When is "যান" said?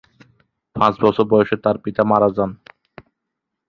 2.37-2.51